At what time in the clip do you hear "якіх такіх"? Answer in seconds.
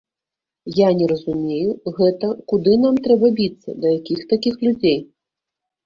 3.99-4.55